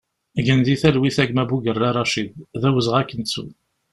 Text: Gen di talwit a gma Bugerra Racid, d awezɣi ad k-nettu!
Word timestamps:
Gen 0.45 0.59
di 0.65 0.73
talwit 0.81 1.17
a 1.23 1.25
gma 1.29 1.43
Bugerra 1.49 1.89
Racid, 1.97 2.33
d 2.59 2.61
awezɣi 2.67 2.97
ad 3.01 3.07
k-nettu! 3.09 3.45